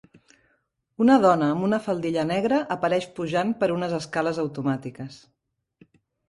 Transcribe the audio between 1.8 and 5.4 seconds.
faldilla negra apareix pujant per unes escales automàtiques.